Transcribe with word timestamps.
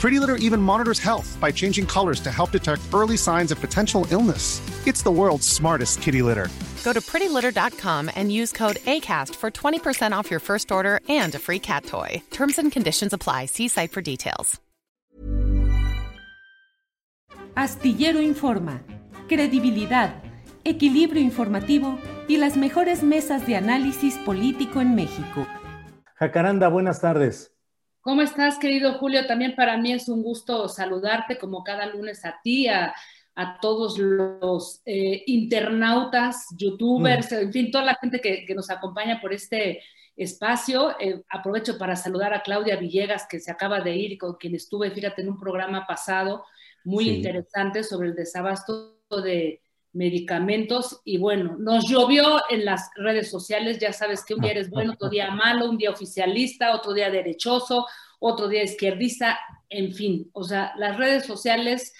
Pretty 0.00 0.18
Litter 0.18 0.36
even 0.36 0.62
monitors 0.62 0.98
health 0.98 1.36
by 1.38 1.52
changing 1.52 1.84
colors 1.84 2.20
to 2.20 2.30
help 2.30 2.52
detect 2.52 2.80
early 2.94 3.18
signs 3.18 3.52
of 3.52 3.60
potential 3.60 4.06
illness. 4.10 4.62
It's 4.86 5.02
the 5.02 5.10
world's 5.10 5.46
smartest 5.46 6.00
kitty 6.00 6.22
litter. 6.22 6.48
Go 6.84 6.94
to 6.94 7.02
prettylitter.com 7.02 8.10
and 8.16 8.32
use 8.32 8.50
code 8.50 8.76
ACAST 8.86 9.34
for 9.34 9.50
20% 9.50 10.12
off 10.12 10.30
your 10.30 10.40
first 10.40 10.72
order 10.72 11.00
and 11.10 11.34
a 11.34 11.38
free 11.38 11.58
cat 11.58 11.84
toy. 11.84 12.22
Terms 12.30 12.58
and 12.58 12.72
conditions 12.72 13.12
apply. 13.12 13.46
See 13.46 13.68
site 13.68 13.92
for 13.92 14.00
details. 14.00 14.58
Astillero 17.54 18.22
Informa, 18.22 18.80
credibilidad, 19.28 20.22
equilibrio 20.64 21.20
informativo 21.20 21.98
y 22.26 22.38
las 22.38 22.56
mejores 22.56 23.02
mesas 23.02 23.46
de 23.46 23.56
análisis 23.56 24.16
político 24.24 24.80
en 24.80 24.94
México. 24.94 25.46
Jacaranda, 26.14 26.68
buenas 26.68 27.02
tardes. 27.02 27.50
¿Cómo 28.10 28.22
estás, 28.22 28.58
querido 28.58 28.94
Julio? 28.94 29.24
También 29.28 29.54
para 29.54 29.76
mí 29.76 29.92
es 29.92 30.08
un 30.08 30.24
gusto 30.24 30.68
saludarte 30.68 31.38
como 31.38 31.62
cada 31.62 31.86
lunes 31.86 32.24
a 32.24 32.40
ti, 32.42 32.66
a, 32.66 32.92
todos 33.62 33.98
los 33.98 34.82
eh, 34.84 35.22
internautas, 35.26 36.48
youtubers, 36.58 37.30
en 37.30 37.52
fin, 37.52 37.70
toda 37.70 37.84
la 37.84 37.94
gente 38.00 38.20
que, 38.20 38.52
nos 38.52 38.68
acompaña 38.68 39.20
por 39.20 39.32
este 39.32 39.80
espacio. 40.16 40.98
Eh, 40.98 41.22
aprovecho 41.28 41.78
para 41.78 41.94
saludar 41.94 42.34
a 42.34 42.42
Claudia 42.42 42.74
Villegas, 42.74 43.28
que 43.30 43.38
se 43.38 43.52
acaba 43.52 43.80
de 43.80 43.94
ir 43.94 44.10
y 44.10 44.18
con 44.18 44.34
quien 44.34 44.56
estuve, 44.56 44.90
fíjate, 44.90 45.22
en 45.22 45.28
un 45.28 45.38
programa 45.38 45.86
pasado 45.86 46.44
muy 46.82 47.08
interesante 47.08 47.84
sobre 47.84 48.08
el 48.08 48.16
desabasto 48.16 48.98
de 49.22 49.62
medicamentos 49.92 51.00
y 51.04 51.18
bueno, 51.18 51.56
nos 51.58 51.88
llovió 51.88 52.40
en 52.48 52.64
las 52.64 52.90
redes 52.96 53.30
sociales, 53.30 53.78
ya 53.78 53.92
sabes 53.92 54.24
que 54.24 54.34
un 54.34 54.40
día 54.40 54.52
eres 54.52 54.70
bueno, 54.70 54.92
otro 54.92 55.08
día 55.08 55.30
malo, 55.30 55.68
un 55.68 55.78
día 55.78 55.90
oficialista, 55.90 56.74
otro 56.74 56.92
día 56.92 57.10
derechoso, 57.10 57.86
otro 58.20 58.48
día 58.48 58.62
izquierdista, 58.62 59.38
en 59.68 59.92
fin, 59.92 60.30
o 60.32 60.44
sea, 60.44 60.72
las 60.76 60.96
redes 60.96 61.24
sociales, 61.24 61.92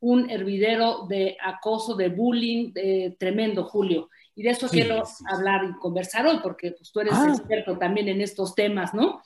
un 0.00 0.30
hervidero 0.30 1.06
de 1.08 1.36
acoso, 1.42 1.94
de 1.94 2.08
bullying, 2.08 2.72
tremendo, 3.18 3.64
Julio. 3.64 4.08
Y 4.34 4.42
de 4.42 4.50
eso 4.50 4.68
quiero 4.68 5.02
hablar 5.28 5.64
y 5.64 5.72
conversar 5.78 6.26
hoy, 6.26 6.38
porque 6.42 6.72
pues, 6.72 6.92
tú 6.92 7.00
eres 7.00 7.14
ah. 7.14 7.28
experto 7.30 7.76
también 7.76 8.08
en 8.08 8.20
estos 8.20 8.54
temas, 8.54 8.94
¿no? 8.94 9.20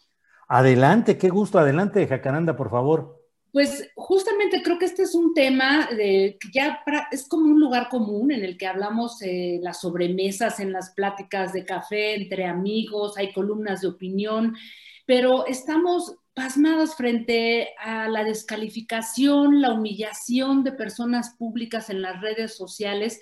Adelante, 0.48 1.18
qué 1.18 1.28
gusto, 1.28 1.58
adelante, 1.58 2.06
Jacaranda, 2.06 2.56
por 2.56 2.70
favor. 2.70 3.22
Pues 3.52 3.90
justamente 3.96 4.62
creo 4.62 4.78
que 4.78 4.86
este 4.86 5.02
es 5.02 5.14
un 5.14 5.34
tema 5.34 5.86
que 5.90 6.38
ya 6.54 6.82
es 7.10 7.28
como 7.28 7.44
un 7.44 7.60
lugar 7.60 7.90
común 7.90 8.32
en 8.32 8.44
el 8.44 8.56
que 8.56 8.66
hablamos 8.66 9.20
eh, 9.20 9.58
las 9.62 9.82
sobremesas, 9.82 10.58
en 10.58 10.72
las 10.72 10.90
pláticas 10.94 11.52
de 11.52 11.66
café 11.66 12.14
entre 12.14 12.46
amigos, 12.46 13.18
hay 13.18 13.30
columnas 13.34 13.82
de 13.82 13.88
opinión, 13.88 14.56
pero 15.04 15.46
estamos 15.46 16.16
pasmados 16.32 16.94
frente 16.94 17.74
a 17.78 18.08
la 18.08 18.24
descalificación, 18.24 19.60
la 19.60 19.74
humillación 19.74 20.64
de 20.64 20.72
personas 20.72 21.34
públicas 21.36 21.91
en 21.91 22.00
las 22.00 22.22
redes 22.22 22.56
sociales 22.56 23.20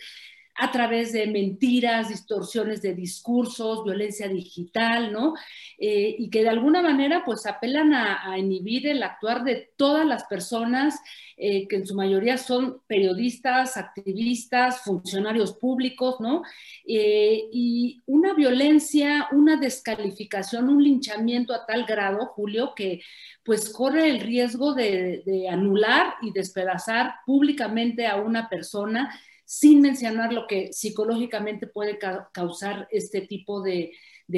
a 0.56 0.70
través 0.70 1.12
de 1.12 1.26
mentiras, 1.26 2.08
distorsiones 2.08 2.82
de 2.82 2.94
discursos, 2.94 3.84
violencia 3.84 4.28
digital, 4.28 5.12
¿no? 5.12 5.34
Eh, 5.78 6.16
y 6.18 6.28
que 6.28 6.42
de 6.42 6.50
alguna 6.50 6.82
manera 6.82 7.22
pues 7.24 7.46
apelan 7.46 7.94
a, 7.94 8.38
inhibir 8.38 8.86
el 8.86 9.02
actuar 9.02 9.44
de 9.44 9.70
todas 9.76 10.06
las 10.06 10.24
personas 10.24 11.00
eh, 11.36 11.66
que 11.66 11.76
en 11.76 11.86
su 11.86 11.94
mayoría 11.94 12.36
son 12.36 12.82
periodistas, 12.86 13.78
activistas, 13.78 14.82
funcionarios 14.82 15.54
públicos, 15.54 16.16
¿no? 16.20 16.42
Eh, 16.86 17.48
y 17.50 18.02
una 18.06 18.34
violencia, 18.34 19.28
una 19.32 19.56
descalificación, 19.56 20.68
un 20.68 20.84
linchamiento 20.84 21.54
a 21.54 21.64
tal 21.64 21.86
grado, 21.86 22.26
Julio, 22.26 22.74
que 22.76 23.00
pues 23.42 23.70
corre 23.70 24.10
el 24.10 24.20
riesgo 24.20 24.74
de 24.74 25.48
anular 25.50 26.14
y 26.20 26.32
despedazar 26.32 27.14
públicamente 27.24 28.06
a 28.06 28.16
una 28.16 28.50
persona 28.50 29.10
sin 29.50 29.80
mencionar 29.80 30.32
lo 30.32 30.46
que 30.46 30.72
psicológicamente 30.72 31.66
puede 31.66 31.98
causar 32.32 32.86
este 32.92 33.22
tipo 33.22 33.60
de, 33.60 33.90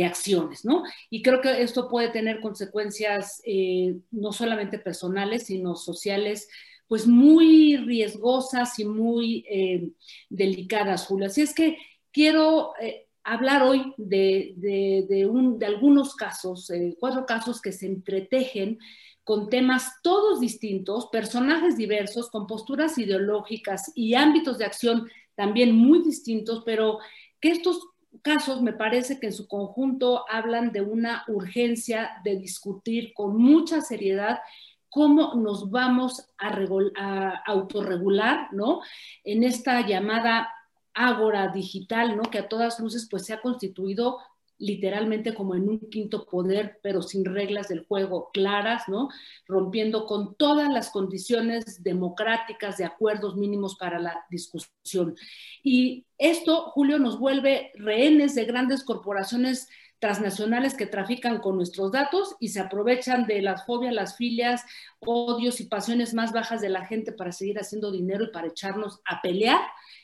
acciones, 0.07 0.65
¿no? 0.65 0.85
Y 1.11 1.21
creo 1.21 1.43
que 1.43 1.61
esto 1.61 1.87
puede 1.91 2.09
tener 2.09 2.41
consecuencias 2.41 3.43
eh, 3.45 3.99
no 4.11 4.33
solamente 4.33 4.79
personales, 4.79 5.43
sino 5.45 5.77
sociales, 5.77 6.49
pues 6.89 7.07
muy 7.07 7.77
riesgosas 7.77 8.79
y 8.79 8.87
muy 8.87 9.45
eh, 9.51 9.91
delicadas, 10.31 11.05
Julio. 11.05 11.27
Así 11.27 11.43
es 11.43 11.53
que 11.53 11.77
quiero 12.11 12.73
eh, 12.81 13.07
hablar 13.23 13.65
hoy 13.65 13.93
de, 13.99 14.55
de, 14.57 15.67
algunos 15.67 16.15
casos, 16.15 16.73
cuatro 16.99 17.27
casos 17.27 17.61
que 17.61 17.73
se 17.73 17.85
entretejen 17.85 18.79
con 19.25 19.49
temas 19.49 20.01
todos 20.03 20.41
distintos, 20.41 21.07
personajes 21.07 21.77
diversos, 21.77 22.31
con 22.31 22.47
posturas 22.47 22.99
ideológicas 22.99 23.93
y 23.95 24.15
ámbitos 24.15 24.59
de 24.59 24.65
acción 24.65 25.09
también 25.35 25.75
muy 25.75 26.03
distintos, 26.03 26.63
pero 26.65 26.99
que 27.41 27.51
estos 27.51 27.81
casos 28.23 28.61
me 28.63 28.73
parece 28.73 29.19
que 29.19 29.27
en 29.27 29.33
su 29.33 29.47
conjunto 29.49 30.25
hablan 30.29 30.73
de 30.73 30.83
una 30.83 31.25
urgencia 31.29 32.11
de 32.25 32.37
discutir 32.37 33.15
con 33.15 33.37
mucha 33.37 33.81
seriedad 33.81 34.41
cómo 34.89 35.35
nos 35.35 35.71
vamos 35.71 36.29
a, 36.37 36.55
a 36.97 37.43
autorregular, 37.47 38.49
¿no? 38.53 38.83
En 39.25 39.43
esta 39.43 39.87
llamada 39.87 40.53
ágora 40.93 41.49
digital, 41.49 42.17
¿no? 42.17 42.25
Que 42.25 42.41
a 42.41 42.49
todas 42.49 42.79
luces 42.79 43.09
pues 43.11 43.25
se 43.25 43.33
ha 43.33 43.41
constituido 43.41 44.19
literalmente 44.63 45.35
como 45.35 45.57
en 45.57 45.69
un 45.69 45.81
quinto 45.91 46.25
poder, 46.25 46.79
pero 46.85 47.03
sin 47.03 47.25
reglas 47.25 47.67
del 47.67 47.85
juego 47.85 48.31
claras, 48.33 48.89
¿no? 48.89 49.09
Rompiendo 49.49 50.07
con 50.07 50.37
todas 50.37 50.73
las 50.73 50.91
condiciones 50.91 51.83
democráticas 51.83 52.77
de 52.77 52.85
acuerdos 52.85 53.37
mínimos 53.37 53.75
para 53.77 53.99
la 53.99 54.25
discusión. 54.31 55.17
Y 55.65 56.07
esto, 56.17 56.71
Julio, 56.71 57.01
nos 57.01 57.19
vuelve 57.19 57.73
rehenes 57.75 58.37
de 58.37 58.45
grandes 58.45 58.85
corporaciones 58.85 59.69
transnacionales 59.99 60.75
que 60.75 60.87
trafican 60.87 61.41
con 61.41 61.57
nuestros 61.57 61.91
datos 61.91 62.37
y 62.39 62.49
se 62.49 62.61
aprovechan 62.61 63.27
de 63.27 63.43
las 63.43 63.67
fobias, 63.67 63.93
las 63.93 64.17
filias, 64.17 64.63
odios 65.01 65.61
y 65.61 65.67
pasiones 65.67 66.15
más 66.15 66.33
bajas 66.33 66.61
de 66.61 66.69
la 66.69 66.87
gente 66.87 67.11
para 67.11 67.33
seguir 67.33 67.59
haciendo 67.59 67.91
dinero 67.91 68.27
y 68.27 68.33
para 68.33 68.47
echarnos 68.47 69.01
a 69.07 69.21
pelear 69.23 69.61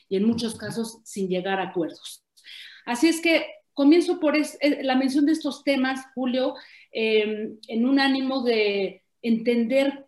y 0.09 0.17
en 0.17 0.25
muchos 0.25 0.55
casos 0.55 0.99
sin 1.05 1.29
llegar 1.29 1.61
a 1.61 1.69
acuerdos. 1.69 2.25
Así 2.85 3.07
es 3.07 3.21
que 3.21 3.45
comienzo 3.79 4.19
por 4.19 4.35
eh, 4.35 4.43
la 4.83 4.97
mención 4.97 5.25
de 5.25 5.31
estos 5.31 5.63
temas, 5.63 6.01
Julio, 6.13 6.53
em, 6.91 7.57
en 7.65 7.85
un 7.85 7.97
ánimo 7.97 8.43
de 8.43 9.03
entender 9.21 10.05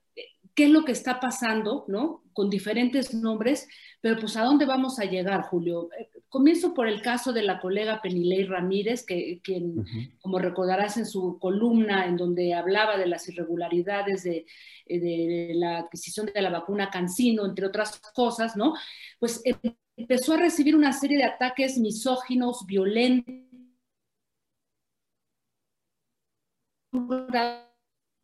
qué 0.54 0.66
es 0.66 0.70
lo 0.70 0.84
que 0.84 0.92
está 0.92 1.22
pasando, 1.22 1.86
¿no? 1.88 2.22
Con 2.34 2.50
diferentes 2.50 3.14
nombres, 3.14 3.70
pero 4.02 4.20
pues 4.20 4.36
a 4.36 4.44
dónde 4.44 4.66
vamos 4.66 5.00
a 5.00 5.06
llegar, 5.06 5.44
Julio. 5.44 5.88
Eh, 5.98 6.10
comienzo 6.28 6.74
por 6.74 6.86
el 6.86 7.02
caso 7.02 7.32
de 7.32 7.44
la 7.44 7.62
colega 7.62 8.02
Penilei 8.02 8.44
Ramírez, 8.44 9.06
que, 9.06 9.40
quien, 9.42 9.86
como 10.20 10.38
recordarás 10.38 10.98
en 10.98 11.06
su 11.06 11.40
columna 11.40 12.08
en 12.08 12.18
donde 12.18 12.54
hablaba 12.54 12.98
de 12.98 13.08
las 13.08 13.30
irregularidades 13.30 14.24
de, 14.24 14.46
eh, 14.86 15.00
de 15.00 15.54
la 15.56 15.78
adquisición 15.78 16.26
de 16.26 16.42
la 16.42 16.50
vacuna 16.50 16.90
Cancino, 16.90 17.46
entre 17.46 17.68
otras 17.68 18.02
cosas, 18.14 18.58
¿no? 18.58 18.74
Pues 19.18 19.42
empezó 19.96 20.34
a 20.34 20.38
recibir 20.38 20.76
una 20.76 20.92
serie 20.92 21.20
de 21.20 21.24
ataques 21.24 21.78
misóginos, 21.78 22.66
violentos, 22.68 23.51
de 26.92 27.60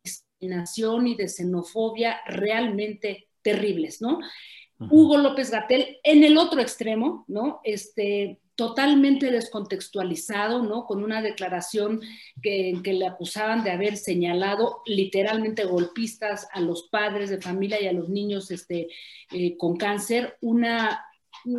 discriminación 0.04 1.06
y 1.06 1.14
de 1.16 1.28
xenofobia 1.28 2.20
realmente 2.26 3.28
terribles, 3.42 4.00
¿no? 4.00 4.20
Hugo 4.80 5.16
López 5.16 5.50
Gatel 5.50 5.98
en 6.04 6.22
el 6.22 6.38
otro 6.38 6.60
extremo, 6.60 7.24
¿no? 7.26 7.60
Este, 7.64 8.38
totalmente 8.54 9.30
descontextualizado, 9.30 10.62
¿no? 10.62 10.84
Con 10.84 11.02
una 11.02 11.20
declaración 11.20 12.00
que, 12.42 12.74
que, 12.84 12.92
le 12.92 13.06
acusaban 13.06 13.64
de 13.64 13.72
haber 13.72 13.96
señalado 13.96 14.82
literalmente 14.86 15.64
golpistas 15.64 16.46
a 16.52 16.60
los 16.60 16.88
padres 16.88 17.30
de 17.30 17.40
familia 17.40 17.80
y 17.80 17.88
a 17.88 17.92
los 17.92 18.08
niños 18.08 18.50
este, 18.50 18.88
eh, 19.32 19.56
con 19.56 19.76
cáncer, 19.76 20.36
una 20.40 21.04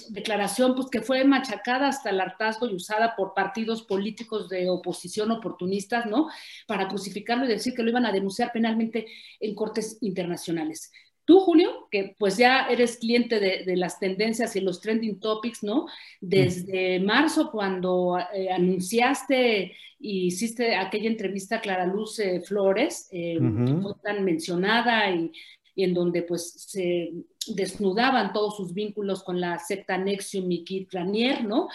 declaración 0.09 0.75
pues 0.75 0.89
que 0.89 1.01
fue 1.01 1.23
machacada 1.23 1.87
hasta 1.87 2.09
el 2.09 2.19
hartazgo 2.19 2.67
y 2.67 2.75
usada 2.75 3.15
por 3.15 3.33
partidos 3.33 3.83
políticos 3.83 4.49
de 4.49 4.69
oposición 4.69 5.31
oportunistas, 5.31 6.05
¿no? 6.05 6.29
Para 6.67 6.87
crucificarlo 6.87 7.45
y 7.45 7.49
decir 7.49 7.73
que 7.73 7.83
lo 7.83 7.89
iban 7.89 8.05
a 8.05 8.11
denunciar 8.11 8.51
penalmente 8.51 9.07
en 9.39 9.55
cortes 9.55 9.97
internacionales. 10.01 10.91
Tú, 11.29 11.41
Julio, 11.41 11.87
que 11.91 12.15
pues 12.17 12.37
ya 12.37 12.65
eres 12.69 12.97
cliente 12.97 13.39
de, 13.39 13.77
las 13.77 13.99
tendencias 13.99 14.55
y 14.55 14.61
los 14.61 14.81
trending 14.81 15.19
topics, 15.19 15.61
¿no? 15.61 15.85
Desde 16.19 16.99
marzo, 16.99 17.51
cuando 17.51 18.17
eh, 18.33 18.49
anunciaste 18.49 19.75
y 19.99 20.25
hiciste 20.25 20.75
aquella 20.75 21.07
entrevista 21.07 21.57
a 21.57 21.61
Clara 21.61 21.85
Luz 21.85 22.17
eh, 22.17 22.41
Flores, 22.41 23.09
eh, 23.11 23.37
fue 23.39 23.93
tan 24.01 24.23
mencionada 24.23 25.11
y, 25.11 25.31
en 25.75 25.93
donde 25.93 26.23
pues 26.23 26.51
se 26.51 27.11
desnudaban 27.47 28.33
todos 28.33 28.57
sus 28.57 28.73
vínculos 28.73 29.23
con 29.23 29.39
la 29.39 29.57
secta 29.59 29.97
Nexium 29.97 30.51
y 30.51 30.87
Ranier, 30.91 31.43
¿no? 31.43 31.67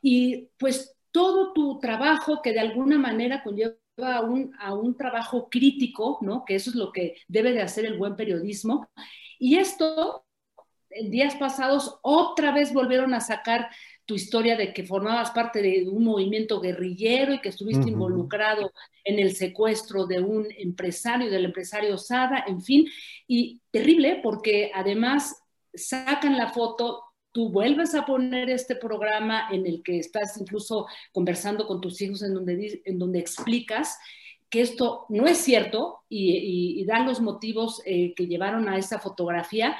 Y 0.00 0.48
pues 0.58 0.96
todo 1.10 1.52
tu 1.52 1.78
trabajo 1.78 2.40
que 2.42 2.52
de 2.52 2.60
alguna 2.60 2.98
manera 2.98 3.42
conlleva 3.42 3.76
a 3.98 4.22
un, 4.22 4.52
a 4.58 4.74
un 4.74 4.96
trabajo 4.96 5.48
crítico, 5.50 6.18
¿no? 6.22 6.44
Que 6.44 6.56
eso 6.56 6.70
es 6.70 6.76
lo 6.76 6.92
que 6.92 7.16
debe 7.28 7.52
de 7.52 7.62
hacer 7.62 7.84
el 7.84 7.98
buen 7.98 8.16
periodismo. 8.16 8.88
Y 9.38 9.56
esto, 9.58 10.24
en 10.90 11.10
días 11.10 11.36
pasados, 11.36 11.98
otra 12.02 12.52
vez 12.52 12.72
volvieron 12.72 13.14
a 13.14 13.20
sacar 13.20 13.68
tu 14.12 14.16
historia 14.16 14.58
de 14.58 14.74
que 14.74 14.84
formabas 14.84 15.30
parte 15.30 15.62
de 15.62 15.88
un 15.88 16.04
movimiento 16.04 16.60
guerrillero 16.60 17.32
y 17.32 17.40
que 17.40 17.48
estuviste 17.48 17.88
involucrado 17.88 18.70
en 19.04 19.18
el 19.18 19.34
secuestro 19.34 20.06
de 20.06 20.20
un 20.20 20.48
empresario, 20.58 21.30
del 21.30 21.46
empresario 21.46 21.96
Sada, 21.96 22.44
en 22.46 22.60
fin, 22.60 22.86
y 23.26 23.62
terrible 23.70 24.20
porque 24.22 24.70
además 24.74 25.42
sacan 25.72 26.36
la 26.36 26.52
foto 26.52 27.04
tú 27.32 27.48
vuelves 27.48 27.94
a 27.94 28.04
poner 28.04 28.50
este 28.50 28.76
programa 28.76 29.48
en 29.50 29.66
el 29.66 29.82
que 29.82 29.98
estás 29.98 30.36
incluso 30.38 30.86
conversando 31.10 31.66
con 31.66 31.80
tus 31.80 31.98
hijos 32.02 32.22
en 32.22 32.34
donde, 32.34 32.82
en 32.84 32.98
donde 32.98 33.18
explicas 33.18 33.96
que 34.50 34.60
esto 34.60 35.06
no 35.08 35.26
es 35.26 35.38
cierto 35.38 36.00
y, 36.10 36.84
dan 36.84 37.06
los 37.06 37.22
motivos 37.22 37.80
eh, 37.86 38.12
que 38.14 38.26
llevaron 38.26 38.68
a 38.68 38.76
esa 38.76 38.98
fotografía. 38.98 39.74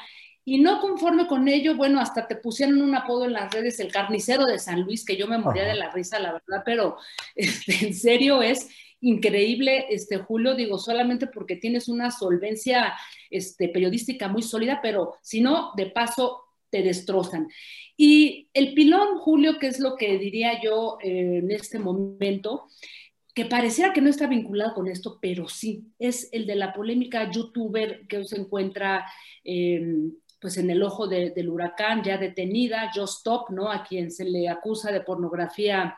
Y 0.45 0.59
no 0.59 0.81
conforme 0.81 1.27
con 1.27 1.47
ello, 1.47 1.77
bueno, 1.77 2.01
hasta 2.01 2.27
te 2.27 2.37
pusieron 2.37 2.83
un 2.83 2.95
apodo 2.95 3.27
en 3.27 3.33
las 3.33 3.53
redes, 3.53 3.79
el 3.79 3.93
carnicero 3.93 4.45
de 4.45 4.59
San 4.59 4.83
Luis, 4.83 5.05
que 5.05 5.17
yo 5.17 5.29
me 5.29 5.39
moría 5.39 5.65
de 5.65 5.75
la 5.75 5.91
risa, 5.91 6.19
la 6.19 6.33
verdad, 6.33 6.63
pero 6.65 6.97
este, 7.37 7.87
en 7.87 7.95
serio 7.95 8.43
es 8.43 8.69
increíble, 9.01 9.87
este, 9.91 10.19
Julio, 10.19 10.55
digo, 10.55 10.79
solamente 10.79 11.27
porque 11.27 11.57
tienes 11.57 11.89
una 11.89 12.11
solvencia 12.11 12.95
este, 13.31 13.69
periodística 13.69 14.29
muy 14.29 14.43
sólida, 14.43 14.81
pero 14.83 15.15
si 15.23 15.41
no, 15.41 15.73
de 15.77 15.87
paso, 15.87 16.41
te 16.71 16.83
destrozan. 16.83 17.49
Y 17.97 18.49
el 18.55 18.75
pilón, 18.75 19.19
Julio, 19.19 19.59
que 19.59 19.67
es 19.67 19.79
lo 19.79 19.97
que 19.97 20.19
diría 20.19 20.61
yo 20.63 20.99
eh, 21.03 21.39
en 21.43 21.51
este 21.51 21.79
momento, 21.79 22.69
que 23.35 23.45
pareciera 23.45 23.93
que 23.93 24.01
no 24.01 24.11
está 24.11 24.27
vinculado 24.27 24.75
con 24.75 24.89
esto, 24.89 25.19
pero 25.21 25.49
sí, 25.49 25.85
es 25.99 26.29
el 26.33 26.47
de 26.47 26.57
la 26.57 26.73
polémica 26.73 27.31
youtuber 27.31 28.07
que 28.07 28.25
se 28.25 28.39
encuentra 28.41 29.05
pues 30.43 30.59
en 30.59 30.69
el 30.71 30.83
ojo 30.83 31.07
del 31.07 31.49
huracán, 31.49 32.03
ya 32.03 32.19
detenida, 32.19 32.91
Just 32.93 33.19
Stop, 33.19 33.51
¿no? 33.51 33.71
A 33.71 33.85
quien 33.85 34.11
se 34.11 34.25
le 34.25 34.49
acusa 34.49 34.91
de 34.91 35.01
pornografía 35.01 35.97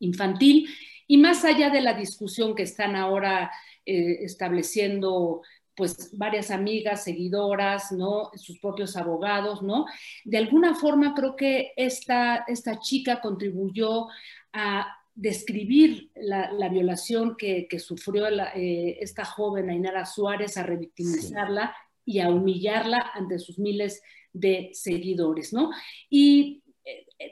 infantil. 0.00 0.68
Y 1.06 1.16
más 1.16 1.44
allá 1.44 1.70
de 1.70 1.80
la 1.80 1.94
discusión 1.94 2.56
que 2.56 2.64
están 2.64 2.96
ahora 2.96 3.52
eh, 3.86 4.18
estableciendo 4.22 5.42
pues 5.76 6.10
varias 6.18 6.50
amigas, 6.50 7.04
seguidoras, 7.04 7.92
¿no? 7.92 8.32
Sus 8.34 8.58
propios 8.58 8.96
abogados, 8.96 9.62
¿no? 9.62 9.86
De 10.24 10.38
alguna 10.38 10.74
forma 10.74 11.14
creo 11.14 11.36
que 11.36 11.72
esta, 11.76 12.44
esta 12.48 12.80
chica 12.80 13.20
contribuyó 13.20 14.08
a 14.52 14.88
describir 15.14 16.10
la, 16.16 16.68
violación 16.68 17.36
que, 17.36 17.68
sufrió 17.78 18.26
eh, 18.28 18.98
esta 19.00 19.24
joven 19.24 19.70
Ainara 19.70 20.04
Suárez, 20.04 20.56
a 20.56 20.64
revictimizarla 20.64 21.72
y 22.08 22.20
a 22.20 22.30
humillarla 22.30 23.10
ante 23.14 23.38
sus 23.38 23.58
miles 23.58 24.02
de 24.32 24.70
seguidores, 24.72 25.52
¿no? 25.52 25.70
Y 26.08 26.62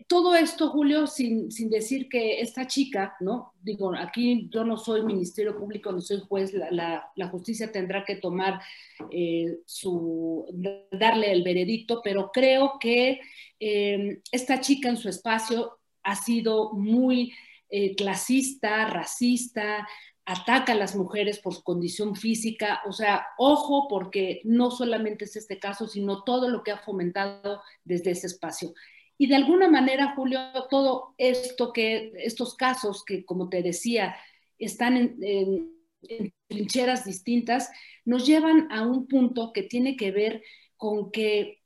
todo 0.09 0.35
esto, 0.35 0.71
Julio, 0.71 1.07
sin, 1.07 1.49
decir 1.71 2.09
que 2.09 2.41
esta 2.41 2.67
chica, 2.67 3.17
¿no? 3.21 3.53
Digo, 3.63 3.95
aquí 3.97 4.49
yo 4.53 4.65
no 4.65 4.77
soy 4.77 5.03
Ministerio 5.03 5.57
Público, 5.57 5.93
no 5.93 6.01
soy 6.01 6.21
juez, 6.29 6.53
la, 6.53 7.13
justicia 7.31 7.71
tendrá 7.71 8.05
que 8.05 8.17
tomar 8.17 8.61
eh, 9.11 9.59
su, 9.65 10.45
darle 10.91 11.33
el 11.33 11.43
veredicto, 11.43 12.01
pero 12.03 12.31
creo 12.33 12.79
que 12.81 13.21
eh, 13.61 14.21
esta 14.33 14.61
chica 14.61 14.89
en 14.89 14.97
su 14.97 15.09
espacio 15.09 15.79
ha 16.03 16.17
sido 16.17 16.73
muy 16.73 17.33
eh, 17.69 17.95
clasista, 17.95 18.87
racista, 18.89 19.87
ataca 20.27 20.73
a 20.73 20.77
las 20.77 20.97
mujeres 20.97 21.39
por 21.39 21.55
su 21.55 21.63
condición 21.63 22.17
física, 22.17 22.83
o 22.85 22.93
sea, 22.93 23.29
ojo 23.39 23.87
porque 23.89 24.41
no 24.45 24.73
solamente 24.73 25.25
es 25.25 25.37
este 25.37 25.61
caso, 25.61 25.87
sino 25.87 26.25
todo 26.25 26.49
lo 26.49 26.65
que 26.65 26.73
ha 26.73 26.79
fomentado 26.79 27.63
desde 27.85 28.11
ese 28.11 28.27
espacio. 28.27 28.75
Y 29.17 29.29
de 29.29 29.37
alguna 29.37 29.69
manera, 29.69 30.15
Julio, 30.17 30.41
todo 30.69 31.15
esto 31.17 31.73
que, 31.73 32.13
estos 32.17 32.57
casos 32.57 33.05
que, 33.05 33.25
como 33.25 33.49
te 33.49 33.63
decía, 33.63 34.17
están 34.59 34.97
en, 34.97 35.73
trincheras 36.49 37.05
distintas, 37.05 37.71
nos 38.05 38.27
llevan 38.27 38.71
a 38.71 38.83
un 38.83 39.07
punto 39.07 39.53
que 39.53 39.63
tiene 39.63 39.97
que 39.97 40.11
ver 40.11 40.43
con 40.77 41.13
que, 41.13 41.63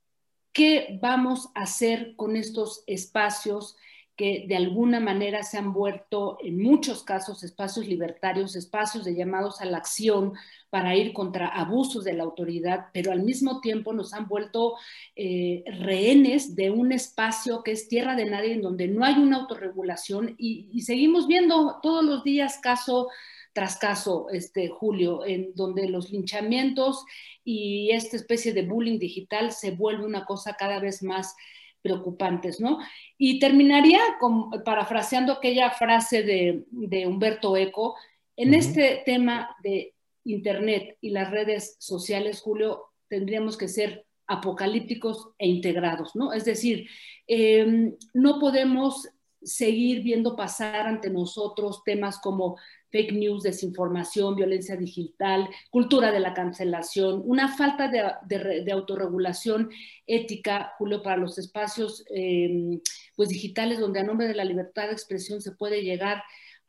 qué 0.53 0.99
vamos 1.01 1.49
a 1.55 1.63
hacer 1.63 2.15
con 2.15 2.35
estos 2.35 2.83
espacios 2.85 3.75
que 4.15 4.45
de 4.47 4.55
alguna 4.55 4.99
manera 4.99 5.43
se 5.43 5.57
han 5.57 5.73
vuelto 5.73 6.37
en 6.43 6.61
muchos 6.61 7.03
casos 7.03 7.43
espacios 7.43 7.87
libertarios, 7.87 8.55
espacios 8.55 9.05
de 9.05 9.15
llamados 9.15 9.61
a 9.61 9.65
la 9.65 9.77
acción 9.77 10.33
para 10.69 10.95
ir 10.95 11.13
contra 11.13 11.47
abusos 11.47 12.03
de 12.03 12.13
la 12.13 12.23
autoridad, 12.23 12.87
pero 12.93 13.11
al 13.11 13.23
mismo 13.23 13.61
tiempo 13.61 13.93
nos 13.93 14.13
han 14.13 14.27
vuelto 14.27 14.75
eh, 15.15 15.63
rehenes 15.79 16.55
de 16.55 16.71
un 16.71 16.91
espacio 16.91 17.63
que 17.63 17.71
es 17.71 17.87
tierra 17.87 18.15
de 18.15 18.25
nadie, 18.25 18.53
en 18.53 18.61
donde 18.61 18.87
no 18.87 19.03
hay 19.03 19.15
una 19.15 19.37
autorregulación. 19.37 20.35
Y, 20.37 20.69
y 20.71 20.81
seguimos 20.81 21.27
viendo 21.27 21.79
todos 21.81 22.03
los 22.03 22.23
días 22.23 22.59
caso 22.61 23.09
tras 23.53 23.77
caso, 23.77 24.27
este, 24.31 24.69
Julio, 24.69 25.25
en 25.25 25.53
donde 25.55 25.89
los 25.89 26.09
linchamientos 26.09 27.03
y 27.43 27.91
esta 27.91 28.15
especie 28.15 28.53
de 28.53 28.65
bullying 28.65 28.97
digital 28.97 29.51
se 29.51 29.71
vuelve 29.71 30.05
una 30.05 30.25
cosa 30.25 30.55
cada 30.57 30.79
vez 30.79 31.03
más 31.03 31.35
preocupantes, 31.81 32.59
¿no? 32.59 32.79
Y 33.17 33.39
terminaría 33.39 33.99
con, 34.19 34.49
parafraseando 34.63 35.33
aquella 35.33 35.71
frase 35.71 36.23
de, 36.23 37.07
Humberto 37.07 37.55
Eco, 37.57 37.95
en 38.35 38.53
este 38.53 39.03
tema 39.05 39.55
de 39.63 39.93
Internet 40.23 40.97
y 41.01 41.09
las 41.09 41.29
redes 41.29 41.75
sociales, 41.79 42.41
Julio, 42.41 42.85
tendríamos 43.07 43.57
que 43.57 43.67
ser 43.67 44.05
apocalípticos 44.27 45.31
e 45.37 45.47
integrados, 45.47 46.15
¿no? 46.15 46.31
Es 46.31 46.45
decir, 46.45 46.87
em, 47.27 47.95
no 48.13 48.39
podemos 48.39 49.09
seguir 49.43 50.03
viendo 50.03 50.35
pasar 50.35 50.87
ante 50.87 51.09
nosotros 51.09 51.83
temas 51.83 52.19
como 52.19 52.57
fake 52.91 53.13
news, 53.13 53.43
desinformación, 53.43 54.35
violencia 54.35 54.75
digital, 54.75 55.49
cultura 55.69 56.11
de 56.11 56.19
la 56.19 56.33
cancelación, 56.33 57.21
una 57.25 57.55
falta 57.55 57.87
de, 57.87 58.71
autorregulación 58.71 59.69
ética, 60.05 60.73
Julio, 60.77 61.01
para 61.01 61.17
los 61.17 61.37
espacios 61.37 62.03
em, 62.09 62.81
pues, 63.15 63.29
digitales 63.29 63.79
donde 63.79 64.01
a 64.01 64.03
nombre 64.03 64.27
de 64.27 64.35
la 64.35 64.45
libertad 64.45 64.87
de 64.87 64.93
expresión 64.93 65.41
se 65.41 65.53
puede 65.53 65.83
llegar 65.83 66.21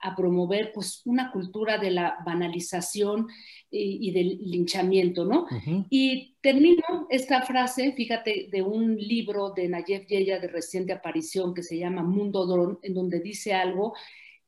a 0.02 0.16
promover 0.16 0.72
pues 0.72 1.00
una 1.04 1.30
cultura 1.30 1.78
de 1.78 1.92
la 1.92 2.18
banalización 2.26 3.28
y, 3.70 4.10
del 4.10 4.38
linchamiento, 4.50 5.24
¿no? 5.24 5.46
Y 5.88 6.34
termino 6.42 7.06
esta 7.08 7.42
frase, 7.42 7.92
fíjate, 7.92 8.48
de 8.50 8.62
un 8.62 8.96
libro 8.96 9.50
de 9.50 9.68
Nayef 9.68 10.06
Yeya 10.06 10.40
de 10.40 10.48
reciente 10.48 10.92
aparición 10.92 11.54
que 11.54 11.62
se 11.62 11.78
llama 11.78 12.02
Mundo 12.02 12.44
Dron, 12.46 12.78
en 12.82 12.94
donde 12.94 13.20
dice 13.20 13.54
algo 13.54 13.94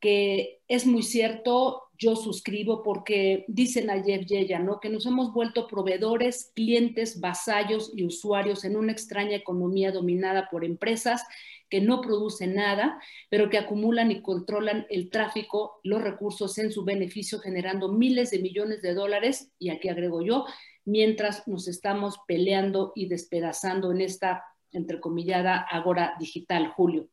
que 0.00 0.61
es 0.68 0.84
muy 0.84 1.02
cierto, 1.02 1.84
yo 1.96 2.14
suscribo 2.14 2.82
porque 2.82 3.46
dicen 3.49 3.88
ayer 3.88 4.26
Yeya, 4.26 4.58
¿no? 4.58 4.78
Que 4.78 4.90
nos 4.90 5.06
hemos 5.06 5.32
vuelto 5.32 5.66
proveedores, 5.66 6.52
clientes, 6.54 7.20
vasallos 7.20 7.90
y 7.94 8.04
usuarios 8.04 8.64
en 8.64 8.76
una 8.76 8.92
extraña 8.92 9.37
economía 9.37 9.92
dominada 9.92 10.49
por 10.50 10.62
empresas 10.62 11.23
que 11.68 11.80
no 11.80 12.00
producen 12.00 12.54
nada, 12.54 13.00
pero 13.30 13.50
que 13.50 13.59
acumulan 13.59 14.11
y 14.11 14.23
controlan 14.23 14.87
el 14.90 15.11
tráfico, 15.11 15.80
los 15.83 16.02
recursos 16.02 16.56
en 16.59 16.71
su 16.71 16.85
beneficio, 16.85 17.38
generando 17.40 17.92
miles 17.92 18.30
de 18.30 18.38
millones 18.38 18.83
de 18.83 18.94
dólares, 18.94 19.52
y 19.59 19.71
aquí 19.71 19.88
agrego 19.88 20.23
yo, 20.23 20.47
mientras 20.85 21.49
nos 21.49 21.68
estamos 21.68 22.18
peleando 22.26 22.92
y 22.94 23.09
despedazando 23.09 23.92
en 23.92 24.00
esta 24.02 24.44
entrecomillada 24.71 25.66
agora 25.71 26.14
digital, 26.18 26.68
Julio. 26.68 27.09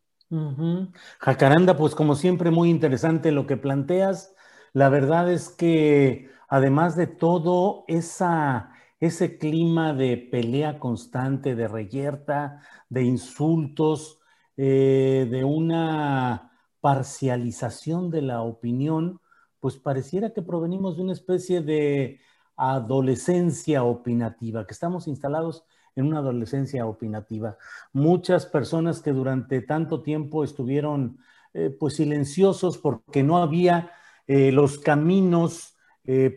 Jacaranda, 1.19 1.75
pues 1.75 1.93
como 1.93 2.15
siempre, 2.15 2.51
muy 2.51 2.69
interesante 2.69 3.31
lo 3.31 3.47
que 3.47 3.57
planteas. 3.57 4.33
La 4.73 4.87
verdad 4.87 5.31
es 5.31 5.49
que 5.49 6.29
además 6.47 6.95
de 6.95 7.07
todo, 7.07 7.83
esa, 7.87 8.71
ese 8.99 9.37
clima 9.37 9.93
de 9.93 10.17
pelea 10.17 10.79
constante, 10.79 11.55
de 11.55 11.67
reyerta, 11.67 12.61
de 12.87 13.03
insultos, 13.03 14.20
eh, 14.63 15.27
de 15.27 15.43
una 15.43 16.51
parcialización 16.81 18.11
de 18.11 18.21
la 18.21 18.43
opinión, 18.43 19.19
pues 19.59 19.77
pareciera 19.77 20.33
que 20.33 20.43
provenimos 20.43 20.97
de 20.97 21.01
una 21.01 21.13
especie 21.13 21.61
de 21.61 22.19
adolescencia 22.55 23.83
opinativa, 23.83 24.67
que 24.67 24.73
estamos 24.73 25.07
instalados 25.07 25.65
en 25.95 26.05
una 26.05 26.19
adolescencia 26.19 26.85
opinativa. 26.85 27.57
Muchas 27.91 28.45
personas 28.45 29.01
que 29.01 29.13
durante 29.13 29.61
tanto 29.61 30.03
tiempo 30.03 30.43
estuvieron 30.43 31.17
eh, 31.55 31.75
pues 31.79 31.95
silenciosos 31.95 32.77
porque 32.77 33.23
no 33.23 33.37
había 33.37 33.89
eh, 34.27 34.51
los 34.51 34.77
caminos 34.77 35.75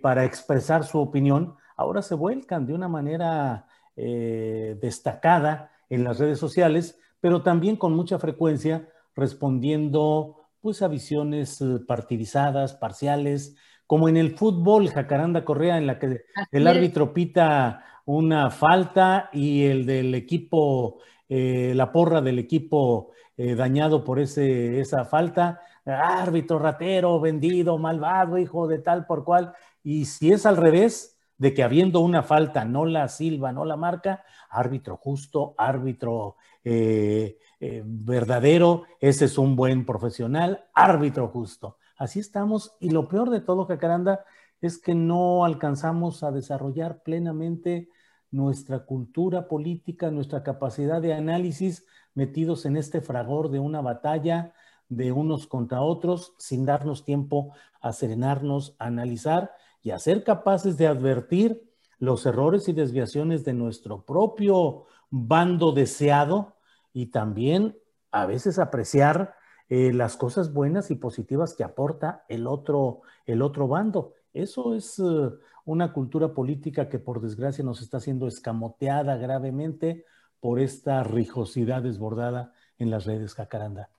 para 0.00 0.24
expresar 0.24 0.84
su 0.84 0.98
opinión, 0.98 1.56
ahora 1.76 2.00
se 2.00 2.14
vuelcan 2.14 2.66
de 2.66 2.72
una 2.72 2.88
manera 2.88 3.66
destacada 3.96 5.70
en 5.88 6.04
las 6.04 6.18
redes 6.18 6.38
sociales, 6.38 6.98
pero 7.24 7.40
también 7.40 7.76
con 7.76 7.96
mucha 7.96 8.18
frecuencia 8.18 8.86
respondiendo 9.16 10.42
pues 10.60 10.82
a 10.82 10.88
visiones 10.88 11.58
partidizadas, 11.88 12.74
parciales, 12.74 13.56
como 13.86 14.10
en 14.10 14.18
el 14.18 14.36
fútbol, 14.36 14.90
Jacaranda 14.90 15.42
Correa, 15.42 15.78
en 15.78 15.86
la 15.86 15.98
que 15.98 16.20
el 16.52 16.66
árbitro 16.66 17.14
pita 17.14 17.82
una 18.04 18.50
falta 18.50 19.30
y 19.32 19.64
el 19.64 19.86
del 19.86 20.14
equipo, 20.14 20.98
eh, 21.26 21.72
la 21.74 21.92
porra 21.92 22.20
del 22.20 22.38
equipo 22.38 23.12
eh, 23.38 23.54
dañado 23.54 24.04
por 24.04 24.20
ese, 24.20 24.78
esa 24.80 25.06
falta, 25.06 25.62
árbitro 25.86 26.58
ratero, 26.58 27.20
vendido, 27.20 27.78
malvado, 27.78 28.36
hijo 28.36 28.68
de 28.68 28.80
tal 28.80 29.06
por 29.06 29.24
cual. 29.24 29.54
Y 29.82 30.04
si 30.04 30.30
es 30.30 30.44
al 30.44 30.58
revés, 30.58 31.14
de 31.38 31.52
que 31.52 31.62
habiendo 31.62 32.00
una 32.00 32.22
falta 32.22 32.64
no 32.64 32.84
la 32.86 33.08
silba, 33.08 33.52
no 33.52 33.64
la 33.64 33.76
marca, 33.76 34.24
árbitro 34.50 34.96
justo, 34.96 35.54
árbitro 35.58 36.36
eh, 36.64 37.38
verdadero, 37.84 38.84
ese 39.00 39.26
es 39.26 39.38
un 39.38 39.54
buen 39.56 39.86
profesional, 39.86 40.64
árbitro 40.74 41.28
justo. 41.28 41.78
Así 41.96 42.20
estamos 42.20 42.76
y 42.80 42.90
lo 42.90 43.08
peor 43.08 43.30
de 43.30 43.40
todo, 43.40 43.66
Jacaranda, 43.66 44.24
es 44.60 44.78
que 44.78 44.94
no 44.94 45.44
alcanzamos 45.44 46.22
a 46.22 46.32
desarrollar 46.32 47.02
plenamente 47.02 47.88
nuestra 48.30 48.80
cultura 48.84 49.46
política, 49.46 50.10
nuestra 50.10 50.42
capacidad 50.42 51.00
de 51.00 51.14
análisis 51.14 51.86
metidos 52.14 52.66
en 52.66 52.76
este 52.76 53.00
fragor 53.00 53.50
de 53.50 53.60
una 53.60 53.80
batalla 53.80 54.54
de 54.88 55.12
unos 55.12 55.46
contra 55.46 55.82
otros 55.82 56.34
sin 56.38 56.66
darnos 56.66 57.04
tiempo 57.04 57.52
a 57.80 57.92
serenarnos, 57.92 58.74
a 58.78 58.86
analizar 58.86 59.52
y 59.82 59.90
a 59.90 59.98
ser 59.98 60.24
capaces 60.24 60.76
de 60.76 60.86
advertir 60.86 61.62
los 61.98 62.26
errores 62.26 62.68
y 62.68 62.72
desviaciones 62.72 63.44
de 63.44 63.52
nuestro 63.52 64.04
propio 64.04 64.86
bando 65.10 65.72
deseado 65.72 66.53
y 66.94 67.06
también 67.06 67.76
a 68.10 68.24
veces 68.24 68.58
apreciar 68.58 69.34
eh, 69.68 69.92
las 69.92 70.16
cosas 70.16 70.54
buenas 70.54 70.90
y 70.90 70.94
positivas 70.94 71.54
que 71.54 71.64
aporta 71.64 72.24
el 72.28 72.46
otro, 72.46 73.02
el 73.26 73.42
otro 73.42 73.68
bando. 73.68 74.14
Eso 74.32 74.74
es 74.74 74.98
eh, 74.98 75.30
una 75.64 75.92
cultura 75.92 76.32
política 76.32 76.88
que 76.88 76.98
por 76.98 77.20
desgracia 77.20 77.64
nos 77.64 77.82
está 77.82 78.00
siendo 78.00 78.28
escamoteada 78.28 79.16
gravemente 79.16 80.06
por 80.40 80.60
esta 80.60 81.02
rijosidad 81.02 81.82
desbordada 81.82 82.52
en 82.78 82.90
las 82.90 83.04
redes 83.04 83.34
Jacaranda. 83.34 83.90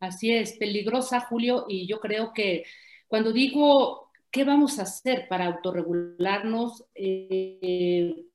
Así 0.00 0.32
es, 0.32 0.54
peligrosa, 0.58 1.20
Julio, 1.20 1.66
y 1.68 1.86
yo 1.86 2.00
creo 2.00 2.32
que 2.32 2.64
cuando 3.06 3.32
digo 3.32 4.10
qué 4.30 4.44
vamos 4.44 4.78
a 4.78 4.82
hacer 4.82 5.28
para 5.28 5.46
autorregularnos, 5.46 6.84
eh, 6.94 8.26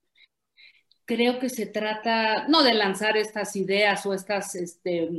creo 1.10 1.40
que 1.40 1.50
se 1.50 1.66
trata 1.66 2.48
no 2.48 2.62
de 2.62 2.76
lanzar 2.76 3.18
estas 3.18 3.56
ideas 3.56 4.06
o 4.06 4.14
estas 4.14 4.54
este, 4.54 5.10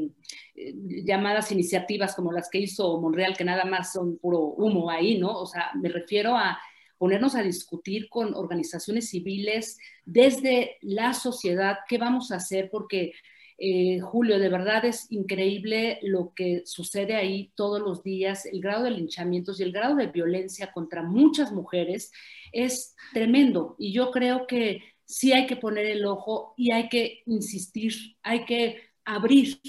eh, 0.54 0.75
llamadas 1.04 1.50
iniciativas 1.50 2.14
como 2.14 2.30
las 2.30 2.49
que 2.49 2.61
hizo 2.61 3.00
Monreal, 3.00 3.37
que 3.37 3.42
nada 3.42 3.64
más 3.64 3.92
son 3.92 4.16
puro 4.18 4.38
humo 4.38 4.88
ahí, 4.88 5.18
¿no? 5.18 5.37
O 5.37 5.47
sea, 5.47 5.73
me 5.75 5.88
refiero 5.88 6.37
a 6.37 6.61
ponernos 6.97 7.35
a 7.35 7.42
discutir 7.42 8.09
con 8.09 8.35
organizaciones 8.35 9.11
civiles 9.11 9.78
desde 10.04 10.76
la 10.80 11.12
sociedad 11.12 11.78
qué 11.88 11.99
vamos 11.99 12.30
a 12.30 12.37
hacer, 12.37 12.70
porque 12.70 13.12
eh, 13.59 13.99
Julio, 13.99 14.38
de 14.38 14.49
verdad 14.49 14.85
es 14.85 15.11
increíble 15.11 15.99
lo 16.02 16.32
que 16.37 16.62
sucede 16.66 17.16
ahí 17.16 17.50
todos 17.56 17.80
los 17.80 18.04
días, 18.04 18.47
el 18.47 18.61
grado 18.61 18.85
de 18.85 18.92
linchamientos 18.92 19.59
y 19.59 19.64
el 19.64 19.73
grado 19.73 19.97
de 19.97 20.06
violencia 20.06 20.70
contra 20.73 21.02
muchas 21.02 21.50
mujeres 21.50 22.12
es 22.52 22.94
tremendo. 23.12 23.75
Y 23.76 23.92
yo 23.92 24.12
creo 24.12 24.47
que 24.47 24.82
sí 25.11 25.33
hay 25.33 25.47
que 25.47 25.57
poner 25.57 25.87
el 25.87 26.07
ojo 26.07 26.55
y 26.57 26.73
hay 26.73 26.88
que 26.88 27.23
insistir, 27.26 27.93
hay 28.23 28.45
que 28.45 28.76
abrir 29.05 29.61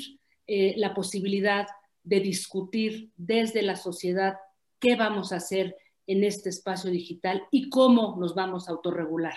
eh, 0.46 0.76
la 0.78 0.94
posibilidad 0.94 1.68
de 2.04 2.20
discutir 2.20 3.12
desde 3.18 3.64
la 3.64 3.76
sociedad 3.76 4.36
qué 4.80 4.96
vamos 4.96 5.32
a 5.32 5.38
hacer 5.38 5.76
en 6.06 6.24
este 6.24 6.50
espacio 6.50 6.92
digital 6.92 7.44
y 7.50 7.70
cómo 7.70 8.18
nos 8.20 8.36
vamos 8.36 8.68
a 8.68 8.74
autorregular. 8.74 9.34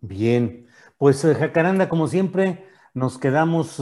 Bien, 0.00 0.66
pues 0.98 1.24
eh, 1.24 1.34
Jacaranda, 1.34 1.88
como 1.88 2.08
siempre, 2.08 2.66
nos 2.92 3.18
quedamos 3.18 3.80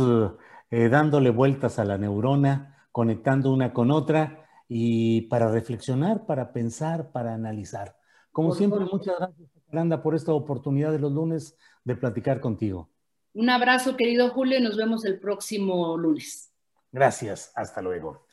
eh, 0.71 0.89
dándole 0.91 1.31
vueltas 1.31 1.79
a 1.79 1.87
la 1.87 1.97
neurona, 1.97 2.87
conectando 2.93 3.51
una 3.53 3.73
con 3.73 3.91
otra 3.91 4.47
y 4.69 5.23
para 5.23 5.51
reflexionar, 5.51 6.27
para 6.27 6.53
pensar, 6.53 7.13
para 7.13 7.33
analizar. 7.33 7.97
Como 8.35 8.53
siempre, 8.53 8.81
muchas 8.81 9.17
gracias. 9.17 9.49
Fernanda, 9.67 10.03
por 10.03 10.17
esta 10.17 10.33
oportunidad 10.33 10.91
de 10.91 10.99
los 10.99 11.13
lunes 11.13 11.57
de 11.85 11.95
platicar 11.95 12.41
contigo. 12.41 12.91
Un 13.33 13.49
abrazo, 13.49 13.97
querido 13.97 14.31
Julio, 14.31 14.59
y 14.59 14.61
nos 14.61 14.77
vemos 14.77 15.05
el 15.05 15.21
próximo 15.21 15.97
lunes. 15.97 16.53
Gracias, 16.91 17.53
hasta 17.55 17.81
luego. 17.81 18.27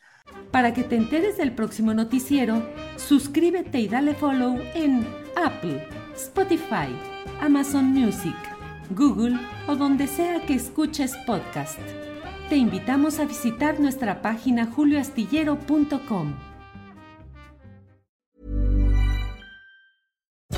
Para 0.49 0.73
que 0.73 0.83
te 0.83 0.95
enteres 0.95 1.37
del 1.37 1.53
próximo 1.53 1.93
noticiero, 1.93 2.63
suscríbete 2.97 3.79
y 3.79 3.87
dale 3.87 4.15
follow 4.15 4.57
en 4.73 5.07
Apple, 5.35 5.87
Spotify, 6.15 6.89
Amazon 7.39 7.85
Music, 7.85 8.35
Google 8.95 9.37
o 9.67 9.75
donde 9.75 10.07
sea 10.07 10.43
que 10.47 10.55
escuches 10.55 11.15
podcast. 11.27 11.79
Te 12.49 12.55
invitamos 12.57 13.19
a 13.19 13.25
visitar 13.25 13.79
nuestra 13.79 14.23
página 14.23 14.65
julioastillero.com. 14.65 16.50